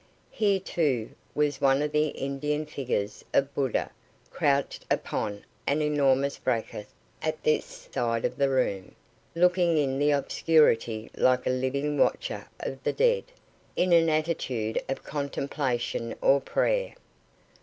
Here, 0.31 0.59
too, 0.59 1.11
was 1.35 1.61
one 1.61 1.83
of 1.83 1.91
the 1.91 2.07
Indian 2.07 2.65
figures 2.65 3.23
of 3.35 3.53
Buddha 3.53 3.91
crouched 4.31 4.83
upon 4.89 5.45
an 5.67 5.83
enormous 5.83 6.39
bracket 6.39 6.87
at 7.21 7.43
this 7.43 7.87
side 7.93 8.25
of 8.25 8.35
the 8.35 8.49
room, 8.49 8.95
looking 9.35 9.77
in 9.77 9.99
the 9.99 10.09
obscurity 10.09 11.11
like 11.15 11.45
a 11.45 11.51
living 11.51 11.99
watcher 11.99 12.47
of 12.61 12.81
the 12.83 12.93
dead, 12.93 13.25
in 13.75 13.93
an 13.93 14.09
attitude 14.09 14.81
of 14.89 15.03
contemplation 15.03 16.15
or 16.19 16.41
prayer. 16.41 16.95